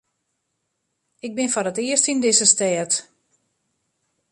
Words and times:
Ik 1.25 1.31
bin 1.37 1.51
foar 1.53 1.69
it 1.71 1.79
earst 1.85 2.09
yn 2.11 2.21
dizze 2.23 2.47
stêd. 2.51 2.91